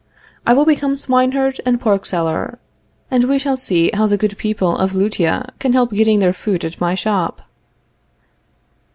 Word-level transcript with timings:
I 0.47 0.53
will 0.55 0.65
become 0.65 0.97
swineherd 0.97 1.61
and 1.63 1.79
pork 1.79 2.07
seller, 2.07 2.57
and 3.11 3.25
we 3.25 3.37
shall 3.37 3.55
see 3.55 3.91
how 3.93 4.07
the 4.07 4.17
good 4.17 4.35
people 4.39 4.75
of 4.75 4.95
Lutetia 4.95 5.51
can 5.59 5.73
help 5.73 5.91
getting 5.91 6.17
their 6.17 6.33
food 6.33 6.65
at 6.65 6.81
my 6.81 6.95
shop. 6.95 7.43